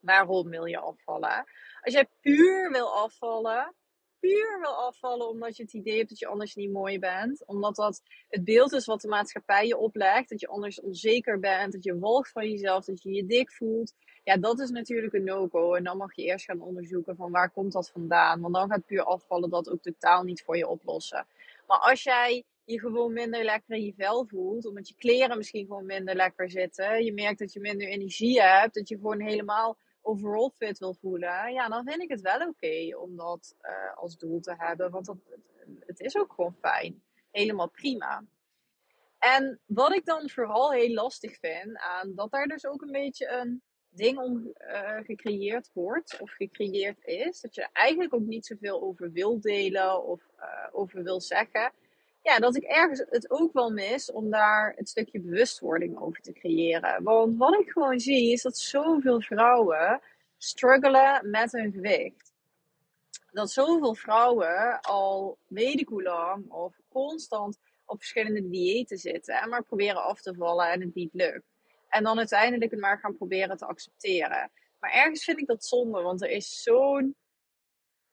waarom 0.00 0.48
wil 0.48 0.64
je 0.64 0.78
afvallen? 0.78 1.44
Als 1.80 1.94
jij 1.94 2.08
puur 2.20 2.70
wil 2.70 2.94
afvallen, 2.94 3.74
puur 4.20 4.58
wil 4.60 4.74
afvallen 4.74 5.28
omdat 5.28 5.56
je 5.56 5.62
het 5.62 5.72
idee 5.72 5.96
hebt 5.96 6.08
dat 6.08 6.18
je 6.18 6.26
anders 6.26 6.54
niet 6.54 6.72
mooi 6.72 6.98
bent. 6.98 7.46
Omdat 7.46 7.76
dat 7.76 8.02
het 8.28 8.44
beeld 8.44 8.72
is 8.72 8.86
wat 8.86 9.00
de 9.00 9.08
maatschappij 9.08 9.66
je 9.66 9.76
oplegt. 9.76 10.28
Dat 10.28 10.40
je 10.40 10.48
anders 10.48 10.80
onzeker 10.80 11.40
bent, 11.40 11.72
dat 11.72 11.84
je 11.84 11.98
walgt 11.98 12.32
van 12.32 12.50
jezelf, 12.50 12.84
dat 12.84 13.02
je 13.02 13.12
je 13.12 13.26
dik 13.26 13.52
voelt. 13.52 13.94
Ja, 14.24 14.36
dat 14.36 14.60
is 14.60 14.70
natuurlijk 14.70 15.12
een 15.12 15.24
no-go. 15.24 15.74
En 15.74 15.84
dan 15.84 15.96
mag 15.96 16.14
je 16.14 16.22
eerst 16.22 16.44
gaan 16.44 16.60
onderzoeken 16.60 17.16
van 17.16 17.30
waar 17.30 17.50
komt 17.50 17.72
dat 17.72 17.90
vandaan. 17.90 18.40
Want 18.40 18.54
dan 18.54 18.70
gaat 18.70 18.86
puur 18.86 19.02
afvallen 19.02 19.50
dat 19.50 19.70
ook 19.70 19.82
totaal 19.82 20.22
niet 20.22 20.42
voor 20.42 20.56
je 20.56 20.68
oplossen. 20.68 21.26
Maar 21.66 21.78
als 21.78 22.02
jij 22.02 22.44
je 22.64 22.80
gewoon 22.80 23.12
minder 23.12 23.44
lekker 23.44 23.76
in 23.76 23.84
je 23.84 23.94
vel 23.96 24.26
voelt, 24.26 24.66
omdat 24.66 24.88
je 24.88 24.94
kleren 24.94 25.36
misschien 25.36 25.66
gewoon 25.66 25.86
minder 25.86 26.14
lekker 26.14 26.50
zitten, 26.50 27.04
je 27.04 27.12
merkt 27.12 27.38
dat 27.38 27.52
je 27.52 27.60
minder 27.60 27.88
energie 27.88 28.42
hebt, 28.42 28.74
dat 28.74 28.88
je 28.88 28.94
gewoon 28.94 29.20
helemaal 29.20 29.76
overall 30.02 30.50
fit 30.56 30.78
wil 30.78 30.94
voelen, 30.94 31.52
ja, 31.52 31.68
dan 31.68 31.84
vind 31.84 32.02
ik 32.02 32.10
het 32.10 32.20
wel 32.20 32.48
oké 32.48 32.96
om 32.96 33.16
dat 33.16 33.54
uh, 33.62 33.96
als 33.96 34.16
doel 34.16 34.40
te 34.40 34.54
hebben. 34.56 34.90
Want 34.90 35.06
dat, 35.06 35.16
het 35.78 36.00
is 36.00 36.16
ook 36.16 36.32
gewoon 36.32 36.56
fijn. 36.60 37.02
Helemaal 37.30 37.70
prima. 37.70 38.24
En 39.18 39.60
wat 39.66 39.94
ik 39.94 40.04
dan 40.04 40.30
vooral 40.30 40.72
heel 40.72 40.94
lastig 40.94 41.38
vind 41.38 41.78
aan 41.78 42.14
dat 42.14 42.30
daar 42.30 42.46
dus 42.46 42.66
ook 42.66 42.82
een 42.82 42.92
beetje 42.92 43.28
een 43.28 43.62
ding 43.88 44.18
om 44.18 44.52
uh, 44.58 44.98
gecreëerd 45.02 45.70
wordt 45.72 46.20
of 46.20 46.30
gecreëerd 46.30 47.04
is. 47.04 47.40
Dat 47.40 47.54
je 47.54 47.68
eigenlijk 47.72 48.14
ook 48.14 48.26
niet 48.26 48.46
zoveel 48.46 48.82
over 48.82 49.12
wil 49.12 49.40
delen 49.40 50.04
of 50.04 50.22
uh, 50.38 50.68
over 50.72 51.02
wil 51.02 51.20
zeggen. 51.20 51.72
Ja, 52.22 52.38
dat 52.38 52.56
ik 52.56 52.62
ergens 52.62 53.04
het 53.08 53.30
ook 53.30 53.52
wel 53.52 53.70
mis 53.70 54.12
om 54.12 54.30
daar 54.30 54.72
het 54.76 54.88
stukje 54.88 55.20
bewustwording 55.20 55.98
over 55.98 56.20
te 56.20 56.32
creëren. 56.32 57.02
Want 57.02 57.36
wat 57.36 57.60
ik 57.60 57.70
gewoon 57.70 58.00
zie 58.00 58.32
is 58.32 58.42
dat 58.42 58.58
zoveel 58.58 59.20
vrouwen 59.20 60.00
struggelen 60.38 61.30
met 61.30 61.52
hun 61.52 61.72
gewicht. 61.72 62.32
Dat 63.32 63.50
zoveel 63.50 63.94
vrouwen 63.94 64.80
al 64.80 65.38
weet 65.46 65.88
hoe 65.88 66.02
lang 66.02 66.50
of 66.50 66.76
constant 66.88 67.58
op 67.84 67.98
verschillende 67.98 68.48
diëten 68.48 68.98
zitten 68.98 69.34
en 69.34 69.48
maar 69.48 69.64
proberen 69.64 70.04
af 70.04 70.20
te 70.20 70.34
vallen 70.34 70.70
en 70.70 70.80
het 70.80 70.94
niet 70.94 71.14
lukt. 71.14 71.44
En 71.88 72.04
dan 72.04 72.18
uiteindelijk 72.18 72.70
het 72.70 72.80
maar 72.80 72.98
gaan 72.98 73.16
proberen 73.16 73.56
te 73.56 73.66
accepteren. 73.66 74.50
Maar 74.78 74.90
ergens 74.90 75.24
vind 75.24 75.38
ik 75.38 75.46
dat 75.46 75.64
zonde, 75.64 76.02
want 76.02 76.22
er 76.22 76.30
is 76.30 76.62
zo'n 76.62 77.16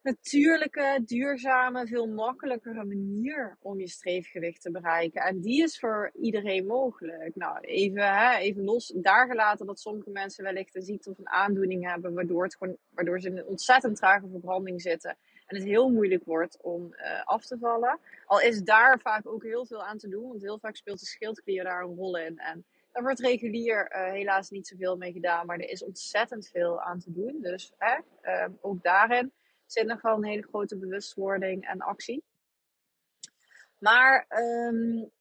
natuurlijke, 0.08 1.02
duurzame, 1.06 1.88
veel 1.88 2.08
makkelijkere 2.08 2.86
manier 2.86 3.58
om 3.62 3.80
je 3.80 3.88
streefgewicht 3.88 4.62
te 4.62 4.72
bereiken. 4.72 5.22
En 5.22 5.42
die 5.42 5.64
is 5.64 5.80
voor 5.80 6.12
iedereen 6.22 6.66
mogelijk. 6.66 7.36
Nou, 7.36 7.60
even, 7.60 8.18
hè, 8.18 8.38
even 8.38 8.64
los 8.64 8.94
daar 8.96 9.28
gelaten 9.28 9.66
dat 9.66 9.80
sommige 9.80 10.10
mensen 10.10 10.44
wellicht 10.44 10.76
een 10.76 10.82
ziekte 10.82 11.10
of 11.10 11.18
een 11.18 11.30
aandoening 11.30 11.90
hebben, 11.90 12.14
waardoor, 12.14 12.44
het 12.44 12.56
gewoon, 12.56 12.78
waardoor 12.90 13.20
ze 13.20 13.28
in 13.28 13.38
een 13.38 13.46
ontzettend 13.46 13.96
trage 13.96 14.28
verbranding 14.30 14.82
zitten. 14.82 15.18
En 15.46 15.56
het 15.56 15.66
heel 15.66 15.90
moeilijk 15.90 16.26
wordt 16.26 16.62
om 16.62 16.94
uh, 16.94 17.26
af 17.26 17.46
te 17.46 17.58
vallen. 17.58 18.00
Al 18.26 18.42
is 18.42 18.64
daar 18.64 19.00
vaak 19.00 19.28
ook 19.28 19.44
heel 19.44 19.66
veel 19.66 19.84
aan 19.84 19.98
te 19.98 20.10
doen, 20.10 20.28
want 20.28 20.42
heel 20.42 20.60
vaak 20.60 20.76
speelt 20.76 21.00
de 21.00 21.06
schildklier 21.06 21.64
daar 21.64 21.84
een 21.84 21.96
rol 21.96 22.18
in. 22.18 22.38
En 22.38 22.66
daar 22.92 23.04
wordt 23.04 23.20
regulier 23.20 23.92
uh, 23.92 24.12
helaas 24.12 24.50
niet 24.50 24.68
zoveel 24.68 24.98
mee 24.98 25.12
gedaan, 25.12 25.46
maar 25.46 25.60
er 25.60 25.70
is 25.70 25.84
ontzettend 25.84 26.48
veel 26.48 26.82
aan 26.82 27.00
te 27.00 27.12
doen. 27.12 27.38
Dus 27.42 27.74
hè, 27.78 27.98
uh, 28.24 28.54
ook 28.62 28.84
daarin 28.84 29.32
zit 29.72 29.86
nog 29.86 30.02
wel 30.02 30.16
een 30.16 30.26
hele 30.26 30.48
grote 30.48 30.78
bewustwording 30.78 31.68
en 31.68 31.80
actie. 31.80 32.24
Maar 33.78 34.26
um, 34.30 35.12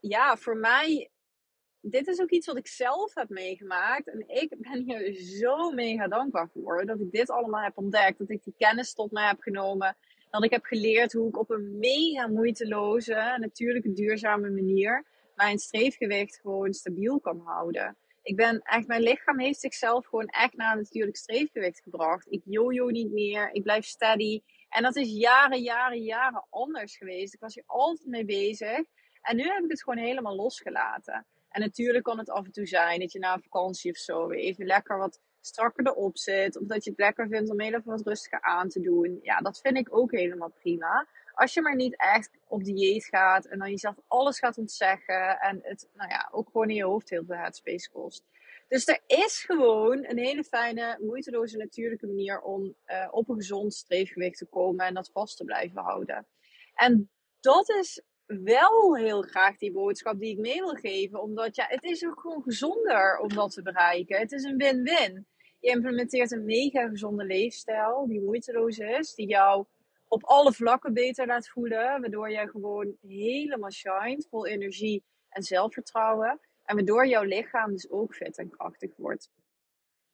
ja, 0.00 0.36
voor 0.36 0.56
mij, 0.56 1.10
dit 1.80 2.06
is 2.06 2.20
ook 2.20 2.30
iets 2.30 2.46
wat 2.46 2.56
ik 2.56 2.66
zelf 2.66 3.14
heb 3.14 3.28
meegemaakt. 3.28 4.08
En 4.08 4.28
ik 4.28 4.54
ben 4.58 4.82
hier 4.82 5.14
zo 5.14 5.70
mega 5.70 6.08
dankbaar 6.08 6.48
voor 6.48 6.86
dat 6.86 7.00
ik 7.00 7.10
dit 7.10 7.30
allemaal 7.30 7.62
heb 7.62 7.78
ontdekt. 7.78 8.18
Dat 8.18 8.30
ik 8.30 8.44
die 8.44 8.54
kennis 8.56 8.94
tot 8.94 9.10
mij 9.10 9.26
heb 9.26 9.40
genomen. 9.40 9.96
Dat 10.30 10.44
ik 10.44 10.50
heb 10.50 10.64
geleerd 10.64 11.12
hoe 11.12 11.28
ik 11.28 11.38
op 11.38 11.50
een 11.50 11.78
mega 11.78 12.26
moeiteloze, 12.26 13.36
natuurlijke, 13.38 13.92
duurzame 13.92 14.50
manier 14.50 15.04
mijn 15.38 15.58
streefgewicht 15.58 16.40
gewoon 16.40 16.72
stabiel 16.72 17.20
kan 17.20 17.40
houden. 17.44 17.96
Ik 18.28 18.36
ben 18.36 18.60
echt, 18.62 18.86
mijn 18.86 19.02
lichaam 19.02 19.38
heeft 19.38 19.60
zichzelf 19.60 20.06
gewoon 20.06 20.26
echt 20.26 20.56
naar 20.56 20.72
een 20.72 20.78
natuurlijk 20.78 21.16
streefgewicht 21.16 21.80
gebracht. 21.80 22.26
Ik 22.32 22.42
jojo 22.44 22.88
niet 22.88 23.12
meer, 23.12 23.52
ik 23.52 23.62
blijf 23.62 23.84
steady. 23.84 24.42
En 24.68 24.82
dat 24.82 24.96
is 24.96 25.12
jaren, 25.12 25.62
jaren, 25.62 26.02
jaren 26.02 26.46
anders 26.50 26.96
geweest. 26.96 27.34
Ik 27.34 27.40
was 27.40 27.54
hier 27.54 27.64
altijd 27.66 28.08
mee 28.08 28.24
bezig. 28.24 28.78
En 29.22 29.36
nu 29.36 29.42
heb 29.42 29.64
ik 29.64 29.70
het 29.70 29.82
gewoon 29.82 30.04
helemaal 30.04 30.36
losgelaten. 30.36 31.26
En 31.48 31.60
natuurlijk 31.60 32.04
kan 32.04 32.18
het 32.18 32.30
af 32.30 32.44
en 32.44 32.52
toe 32.52 32.66
zijn 32.66 33.00
dat 33.00 33.12
je 33.12 33.18
na 33.18 33.34
een 33.34 33.42
vakantie 33.42 33.90
of 33.90 33.96
zo 33.96 34.26
weer 34.26 34.38
even 34.38 34.66
lekker 34.66 34.98
wat 34.98 35.20
strakker 35.40 35.86
erop 35.86 36.18
zit. 36.18 36.60
Of 36.60 36.66
dat 36.66 36.84
je 36.84 36.90
het 36.90 36.98
lekker 36.98 37.28
vindt 37.28 37.50
om 37.50 37.60
even 37.60 37.82
wat 37.84 38.06
rustiger 38.06 38.40
aan 38.42 38.68
te 38.68 38.80
doen. 38.80 39.18
Ja, 39.22 39.38
dat 39.38 39.60
vind 39.60 39.76
ik 39.76 39.96
ook 39.96 40.12
helemaal 40.12 40.52
prima. 40.60 41.06
Als 41.38 41.54
je 41.54 41.60
maar 41.60 41.76
niet 41.76 41.96
echt 41.96 42.30
op 42.48 42.64
dieet 42.64 43.04
gaat 43.04 43.44
en 43.44 43.58
dan 43.58 43.70
jezelf 43.70 43.94
alles 44.06 44.38
gaat 44.38 44.58
ontzeggen. 44.58 45.38
En 45.40 45.58
het 45.62 45.88
nou 45.94 46.10
ja, 46.10 46.28
ook 46.32 46.46
gewoon 46.50 46.68
in 46.68 46.74
je 46.74 46.84
hoofd 46.84 47.10
heel 47.10 47.24
veel 47.24 47.36
headspace 47.36 47.90
kost. 47.90 48.24
Dus 48.68 48.86
er 48.86 49.00
is 49.06 49.44
gewoon 49.44 50.04
een 50.04 50.18
hele 50.18 50.44
fijne, 50.44 50.98
moeiteloze, 51.00 51.56
natuurlijke 51.56 52.06
manier 52.06 52.40
om 52.40 52.74
uh, 52.86 53.08
op 53.10 53.28
een 53.28 53.36
gezond 53.36 53.74
streefgewicht 53.74 54.38
te 54.38 54.46
komen 54.46 54.86
en 54.86 54.94
dat 54.94 55.10
vast 55.12 55.36
te 55.36 55.44
blijven 55.44 55.82
houden. 55.82 56.26
En 56.74 57.10
dat 57.40 57.68
is 57.68 58.02
wel 58.26 58.96
heel 58.96 59.22
graag 59.22 59.56
die 59.56 59.72
boodschap 59.72 60.18
die 60.18 60.32
ik 60.32 60.38
mee 60.38 60.60
wil 60.60 60.74
geven. 60.74 61.22
Omdat 61.22 61.56
ja, 61.56 61.64
het 61.68 61.84
is 61.84 62.06
ook 62.06 62.20
gewoon 62.20 62.42
gezonder 62.42 63.18
om 63.18 63.28
dat 63.28 63.52
te 63.52 63.62
bereiken. 63.62 64.18
Het 64.18 64.32
is 64.32 64.42
een 64.42 64.56
win-win. 64.56 65.26
Je 65.60 65.70
implementeert 65.70 66.30
een 66.30 66.44
mega 66.44 66.88
gezonde 66.88 67.24
leefstijl 67.24 68.06
die 68.06 68.20
moeiteloos 68.20 68.78
is. 68.78 69.14
Die 69.14 69.28
jou 69.28 69.66
op 70.08 70.24
alle 70.24 70.52
vlakken 70.52 70.92
beter 70.92 71.26
laat 71.26 71.48
voelen. 71.48 72.00
Waardoor 72.00 72.30
jij 72.30 72.46
gewoon 72.46 72.96
helemaal 73.00 73.70
shined, 73.70 74.26
vol 74.30 74.46
energie 74.46 75.04
en 75.28 75.42
zelfvertrouwen. 75.42 76.40
En 76.62 76.74
waardoor 76.74 77.06
jouw 77.06 77.22
lichaam 77.22 77.72
dus 77.72 77.90
ook 77.90 78.14
fit 78.14 78.38
en 78.38 78.50
krachtig 78.50 78.96
wordt. 78.96 79.30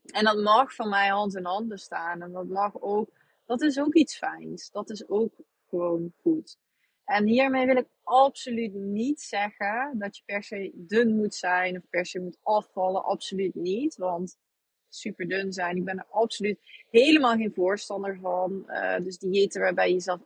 En 0.03 0.25
dat 0.25 0.39
mag 0.39 0.75
van 0.75 0.89
mij 0.89 1.09
hand 1.09 1.37
in 1.37 1.45
hand 1.45 1.69
bestaan. 1.69 2.23
En 2.23 2.33
dat 2.33 2.47
mag 2.47 2.81
ook, 2.81 3.11
dat 3.45 3.63
is 3.63 3.79
ook 3.79 3.95
iets 3.95 4.19
fijns. 4.19 4.71
Dat 4.71 4.91
is 4.91 5.09
ook 5.09 5.33
gewoon 5.69 6.13
goed. 6.23 6.59
En 7.05 7.27
hiermee 7.27 7.67
wil 7.67 7.77
ik 7.77 7.89
absoluut 8.03 8.75
niet 8.75 9.21
zeggen 9.21 9.99
dat 9.99 10.17
je 10.17 10.23
per 10.25 10.43
se 10.43 10.73
dun 10.75 11.17
moet 11.17 11.35
zijn 11.35 11.77
of 11.77 11.89
per 11.89 12.07
se 12.07 12.21
moet 12.21 12.39
afvallen. 12.43 13.05
Absoluut 13.05 13.55
niet. 13.55 13.97
Want 13.97 14.39
super 14.95 15.29
dun 15.29 15.53
zijn, 15.53 15.77
ik 15.77 15.85
ben 15.85 15.99
er 15.99 16.07
absoluut 16.11 16.59
helemaal 16.91 17.37
geen 17.37 17.53
voorstander 17.55 18.19
van. 18.21 18.65
Uh, 18.67 18.99
dus 18.99 19.19
diëten 19.19 19.61
waarbij 19.61 19.89
je 19.89 19.93
jezelf 19.93 20.21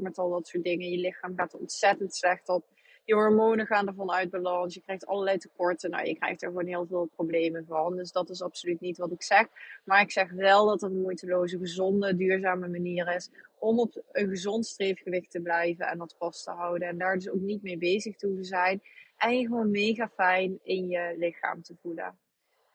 met 0.00 0.18
al 0.18 0.30
dat 0.30 0.46
soort 0.46 0.64
dingen. 0.64 0.90
Je 0.90 0.98
lichaam 0.98 1.36
gaat 1.36 1.52
er 1.52 1.58
ontzettend 1.58 2.14
slecht 2.14 2.48
op 2.48 2.64
je 3.04 3.14
hormonen 3.14 3.66
gaan 3.66 3.86
ervan 3.86 4.10
uit 4.10 4.30
balans. 4.30 4.74
Je 4.74 4.80
krijgt 4.80 5.06
allerlei 5.06 5.38
tekorten. 5.38 5.90
Nou, 5.90 6.06
je 6.06 6.16
krijgt 6.16 6.42
er 6.42 6.48
gewoon 6.48 6.66
heel 6.66 6.86
veel 6.86 7.10
problemen 7.14 7.64
van. 7.66 7.96
Dus 7.96 8.12
dat 8.12 8.30
is 8.30 8.42
absoluut 8.42 8.80
niet 8.80 8.98
wat 8.98 9.12
ik 9.12 9.22
zeg. 9.22 9.46
Maar 9.84 10.00
ik 10.00 10.10
zeg 10.10 10.30
wel 10.30 10.66
dat 10.66 10.80
het 10.80 10.90
een 10.90 11.00
moeiteloze, 11.00 11.58
gezonde, 11.58 12.16
duurzame 12.16 12.68
manier 12.68 13.14
is 13.14 13.30
om 13.58 13.78
op 13.78 14.02
een 14.12 14.28
gezond 14.28 14.66
streefgewicht 14.66 15.30
te 15.30 15.40
blijven 15.40 15.86
en 15.86 15.98
dat 15.98 16.14
vast 16.18 16.44
te 16.44 16.50
houden. 16.50 16.88
En 16.88 16.98
daar 16.98 17.14
dus 17.14 17.30
ook 17.30 17.40
niet 17.40 17.62
mee 17.62 17.78
bezig 17.78 18.16
te 18.16 18.26
hoeven 18.26 18.44
zijn. 18.44 18.82
En 19.16 19.38
je 19.38 19.46
gewoon 19.46 19.70
mega 19.70 20.08
fijn 20.08 20.58
in 20.62 20.88
je 20.88 21.14
lichaam 21.18 21.62
te 21.62 21.74
voelen. 21.82 22.18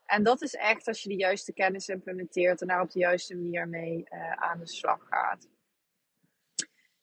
En 0.08 0.22
dat 0.22 0.42
is 0.42 0.54
echt 0.54 0.86
als 0.86 1.02
je 1.02 1.08
de 1.08 1.16
juiste 1.16 1.52
kennis 1.52 1.88
implementeert 1.88 2.60
en 2.60 2.66
daar 2.66 2.80
op 2.80 2.90
de 2.90 2.98
juiste 2.98 3.36
manier 3.36 3.68
mee 3.68 4.06
uh, 4.10 4.32
aan 4.32 4.58
de 4.58 4.66
slag 4.66 5.06
gaat. 5.08 5.48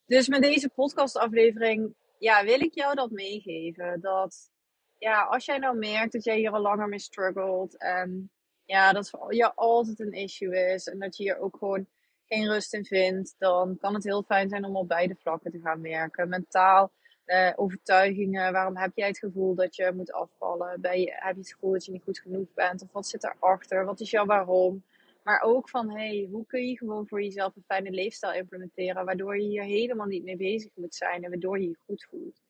Dus 0.06 0.28
met 0.28 0.42
deze 0.42 0.68
podcastaflevering 0.68 1.94
ja, 2.18 2.44
wil 2.44 2.60
ik 2.60 2.74
jou 2.74 2.94
dat 2.94 3.10
meegeven. 3.10 4.00
Dat 4.00 4.50
ja, 4.98 5.22
als 5.22 5.44
jij 5.44 5.58
nou 5.58 5.76
merkt 5.76 6.12
dat 6.12 6.24
jij 6.24 6.36
hier 6.36 6.50
al 6.50 6.60
langer 6.60 6.88
mee 6.88 6.98
struggelt. 6.98 7.78
En 7.78 8.30
ja, 8.64 8.92
dat 8.92 9.10
jou 9.28 9.52
altijd 9.54 10.00
een 10.00 10.12
issue 10.12 10.72
is. 10.72 10.86
En 10.86 10.98
dat 10.98 11.16
je 11.16 11.22
hier 11.22 11.38
ook 11.38 11.56
gewoon 11.56 11.86
geen 12.24 12.48
rust 12.48 12.74
in 12.74 12.84
vindt. 12.84 13.34
Dan 13.38 13.78
kan 13.78 13.94
het 13.94 14.04
heel 14.04 14.22
fijn 14.22 14.48
zijn 14.48 14.64
om 14.64 14.76
op 14.76 14.88
beide 14.88 15.16
vlakken 15.16 15.50
te 15.50 15.60
gaan 15.60 15.82
werken. 15.82 16.28
Mentaal, 16.28 16.92
eh, 17.26 17.52
overtuigingen. 17.56 18.52
Waarom 18.52 18.76
heb 18.76 18.90
jij 18.94 19.06
het 19.06 19.18
gevoel 19.18 19.54
dat 19.54 19.76
je 19.76 19.92
moet 19.94 20.12
afvallen? 20.12 20.80
Ben 20.80 21.00
je, 21.00 21.12
heb 21.14 21.34
je 21.34 21.40
het 21.40 21.52
gevoel 21.52 21.72
dat 21.72 21.84
je 21.84 21.92
niet 21.92 22.02
goed 22.02 22.18
genoeg 22.18 22.54
bent? 22.54 22.82
Of 22.82 22.92
wat 22.92 23.06
zit 23.06 23.24
erachter? 23.24 23.84
Wat 23.84 24.00
is 24.00 24.10
jouw 24.10 24.26
waarom? 24.26 24.82
Maar 25.22 25.40
ook 25.40 25.68
van, 25.68 25.90
hey, 25.90 26.28
hoe 26.30 26.46
kun 26.46 26.68
je 26.68 26.76
gewoon 26.76 27.06
voor 27.06 27.22
jezelf 27.22 27.56
een 27.56 27.64
fijne 27.66 27.90
leefstijl 27.90 28.32
implementeren, 28.32 29.04
waardoor 29.04 29.38
je 29.38 29.48
hier 29.48 29.62
helemaal 29.62 30.06
niet 30.06 30.24
mee 30.24 30.36
bezig 30.36 30.70
moet 30.74 30.94
zijn 30.94 31.24
en 31.24 31.30
waardoor 31.30 31.60
je 31.60 31.68
je 31.68 31.76
goed 31.86 32.06
voelt. 32.10 32.42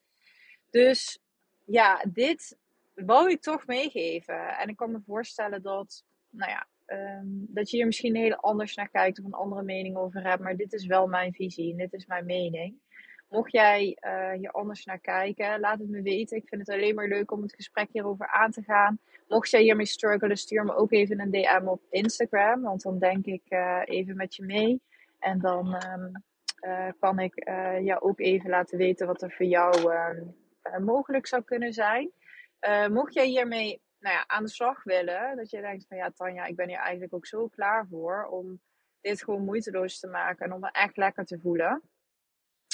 Dus 0.71 1.19
ja, 1.65 2.05
dit 2.13 2.59
wou 2.95 3.31
ik 3.31 3.41
toch 3.41 3.67
meegeven. 3.67 4.59
En 4.59 4.69
ik 4.69 4.77
kan 4.77 4.91
me 4.91 5.01
voorstellen 5.07 5.63
dat, 5.63 6.05
nou 6.31 6.51
ja, 6.51 6.67
um, 6.87 7.47
dat 7.49 7.71
je 7.71 7.77
hier 7.77 7.87
misschien 7.87 8.17
heel 8.17 8.37
anders 8.37 8.75
naar 8.75 8.89
kijkt 8.89 9.19
of 9.19 9.25
een 9.25 9.33
andere 9.33 9.63
mening 9.63 9.97
over 9.97 10.23
hebt. 10.23 10.43
Maar 10.43 10.57
dit 10.57 10.73
is 10.73 10.87
wel 10.87 11.07
mijn 11.07 11.33
visie 11.33 11.71
en 11.71 11.77
dit 11.77 11.93
is 11.93 12.07
mijn 12.07 12.27
mening. 12.27 12.81
Mocht 13.29 13.53
jij 13.53 13.99
uh, 14.01 14.33
hier 14.33 14.51
anders 14.51 14.85
naar 14.85 14.99
kijken, 14.99 15.61
laat 15.61 15.79
het 15.79 15.89
me 15.89 16.03
weten. 16.03 16.37
Ik 16.37 16.49
vind 16.49 16.67
het 16.67 16.77
alleen 16.77 16.95
maar 16.95 17.09
leuk 17.09 17.31
om 17.31 17.43
het 17.43 17.55
gesprek 17.55 17.89
hierover 17.93 18.27
aan 18.29 18.51
te 18.51 18.63
gaan. 18.63 18.99
Mocht 19.29 19.51
jij 19.51 19.63
hiermee 19.63 19.87
struggelen, 19.87 20.37
stuur 20.37 20.65
me 20.65 20.75
ook 20.75 20.93
even 20.93 21.21
een 21.21 21.31
DM 21.31 21.67
op 21.67 21.83
Instagram. 21.91 22.63
Want 22.63 22.83
dan 22.83 22.99
denk 22.99 23.27
ik 23.27 23.43
uh, 23.49 23.83
even 23.85 24.17
met 24.17 24.35
je 24.35 24.45
mee. 24.45 24.83
En 25.19 25.39
dan 25.39 25.75
um, 25.75 26.25
uh, 26.67 26.89
kan 26.99 27.19
ik 27.19 27.45
jou 27.83 28.01
ook 28.01 28.21
even 28.21 28.51
laten 28.51 28.79
weten 28.79 29.07
wat 29.07 29.23
er 29.23 29.33
voor 29.33 29.47
jou 29.47 29.93
ehm, 29.93 30.85
mogelijk 30.85 31.27
zou 31.27 31.43
kunnen 31.43 31.73
zijn. 31.73 32.11
mocht 32.91 33.15
jij 33.15 33.27
hiermee 33.27 33.81
nou 33.99 34.15
ja, 34.15 34.25
aan 34.27 34.45
de 34.45 34.51
slag 34.51 34.85
willen, 34.85 35.37
dat 35.37 35.51
je 35.51 35.61
denkt 35.61 35.87
van 35.89 35.97
ja, 35.97 36.11
Tanja, 36.11 36.45
ik 36.45 36.57
ben 36.57 36.69
hier 36.69 36.79
eigenlijk 36.79 37.15
ook 37.15 37.27
zo 37.27 37.49
klaar 37.49 37.87
voor 37.91 38.27
om 38.31 38.61
dit 39.01 39.25
gewoon 39.25 39.45
moeiteloos 39.45 39.99
te 40.01 40.07
maken 40.07 40.47
en 40.47 40.53
om 40.53 40.61
me 40.61 40.69
echt 40.73 40.97
lekker 40.97 41.25
te 41.25 41.39
voelen 41.39 41.83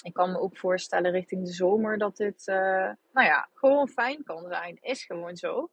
ik 0.03 0.13
kan 0.13 0.33
me 0.33 0.39
ook 0.39 0.57
voorstellen 0.57 1.11
richting 1.11 1.45
de 1.45 1.53
zomer 1.53 1.99
dat 1.99 2.17
dit, 2.17 2.47
uh, 2.47 2.57
nou 3.13 3.27
ja, 3.27 3.49
gewoon 3.55 3.89
fijn 3.89 4.23
kan 4.25 4.45
zijn. 4.49 4.79
Is 4.81 5.05
gewoon 5.05 5.37
zo. 5.37 5.71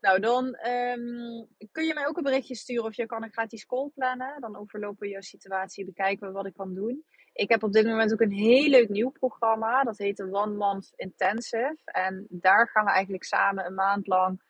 Nou, 0.00 0.20
dan 0.20 0.44
um, 0.46 1.48
kun 1.72 1.84
je 1.84 1.94
mij 1.94 2.06
ook 2.06 2.16
een 2.16 2.22
berichtje 2.22 2.54
sturen 2.54 2.84
of 2.84 2.94
je 2.94 3.06
kan 3.06 3.22
een 3.22 3.32
gratis 3.32 3.66
call 3.66 3.90
plannen. 3.94 4.40
Dan 4.40 4.56
overlopen 4.56 4.98
we 4.98 5.08
jouw 5.08 5.20
situatie, 5.20 5.84
bekijken 5.84 6.26
we 6.26 6.32
wat 6.32 6.46
ik 6.46 6.54
kan 6.54 6.74
doen. 6.74 7.04
Ik 7.32 7.48
heb 7.48 7.62
op 7.62 7.72
dit 7.72 7.86
moment 7.86 8.12
ook 8.12 8.20
een 8.20 8.32
heel 8.32 8.68
leuk 8.68 8.88
nieuw 8.88 9.10
programma. 9.10 9.82
Dat 9.82 9.98
heet 9.98 10.16
de 10.16 10.32
One 10.32 10.54
Month 10.54 10.92
Intensive. 10.96 11.78
En 11.84 12.26
daar 12.28 12.68
gaan 12.68 12.84
we 12.84 12.90
eigenlijk 12.90 13.24
samen 13.24 13.66
een 13.66 13.74
maand 13.74 14.06
lang 14.06 14.42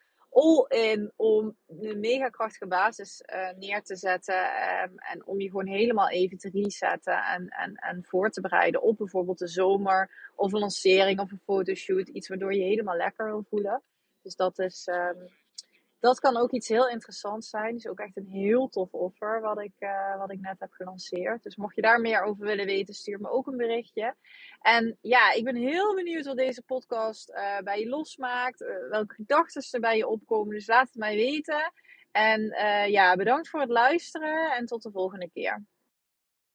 in 0.68 1.12
om 1.16 1.56
een 1.66 2.00
mega 2.00 2.28
krachtige 2.28 2.66
basis 2.66 3.22
uh, 3.34 3.50
neer 3.56 3.82
te 3.82 3.96
zetten. 3.96 4.34
Um, 4.34 4.98
en 4.98 5.26
om 5.26 5.40
je 5.40 5.50
gewoon 5.50 5.66
helemaal 5.66 6.10
even 6.10 6.38
te 6.38 6.50
resetten 6.50 7.24
en, 7.24 7.48
en, 7.48 7.74
en 7.74 8.04
voor 8.04 8.30
te 8.30 8.40
bereiden 8.40 8.82
op 8.82 8.96
bijvoorbeeld 8.96 9.38
de 9.38 9.48
zomer 9.48 10.32
of 10.36 10.52
een 10.52 10.60
lancering 10.60 11.20
of 11.20 11.32
een 11.32 11.42
fotoshoot. 11.44 12.08
Iets 12.08 12.28
waardoor 12.28 12.54
je 12.54 12.62
helemaal 12.62 12.96
lekker 12.96 13.26
wil 13.26 13.44
voelen. 13.48 13.82
Dus 14.22 14.36
dat 14.36 14.58
is, 14.58 14.86
um, 14.86 15.28
dat 16.00 16.20
kan 16.20 16.36
ook 16.36 16.50
iets 16.50 16.68
heel 16.68 16.88
interessants 16.88 17.50
zijn. 17.50 17.76
is 17.76 17.86
ook 17.86 17.98
echt 17.98 18.16
een 18.16 18.28
heel 18.28 18.68
tof 18.68 18.92
offer 18.92 19.40
wat 19.40 19.60
ik, 19.60 19.72
uh, 19.78 20.18
wat 20.18 20.32
ik 20.32 20.40
net 20.40 20.60
heb 20.60 20.72
gelanceerd. 20.72 21.42
Dus 21.42 21.56
mocht 21.56 21.74
je 21.74 21.82
daar 21.82 22.00
meer 22.00 22.22
over 22.22 22.44
willen 22.44 22.66
weten, 22.66 22.94
stuur 22.94 23.20
me 23.20 23.30
ook 23.30 23.46
een 23.46 23.56
berichtje. 23.56 24.14
En 24.60 24.98
ja, 25.00 25.32
ik 25.32 25.44
ben 25.44 25.56
heel 25.56 25.94
benieuwd 25.94 26.26
wat 26.26 26.36
deze 26.36 26.62
podcast 26.62 27.30
uh, 27.30 27.58
bij 27.58 27.80
je 27.80 27.88
losmaakt. 27.88 28.60
Uh, 28.60 28.68
welke 28.90 29.14
gedachten 29.14 29.62
er 29.70 29.80
bij 29.80 29.96
je 29.96 30.06
opkomen. 30.06 30.54
Dus 30.54 30.66
laat 30.66 30.88
het 30.88 30.96
mij 30.96 31.16
weten. 31.16 31.72
En 32.10 32.40
ja, 32.90 33.16
bedankt 33.16 33.48
voor 33.48 33.60
het 33.60 33.68
luisteren 33.68 34.56
en 34.56 34.66
tot 34.66 34.82
de 34.82 34.90
volgende 34.90 35.30
keer. 35.30 35.64